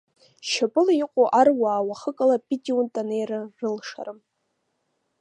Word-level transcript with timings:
Шьапыла 0.49 0.93
иҟоу 1.03 1.27
аруаа 1.39 1.87
уахыкала 1.87 2.37
Питиунҭ 2.47 2.93
анеира 3.01 3.41
рылшарым! 3.59 4.19